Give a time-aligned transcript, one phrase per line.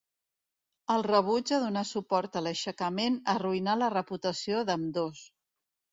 [0.93, 5.23] El rebuig a donar suport a l'aixecament arruïnà la reputació d'ambdós.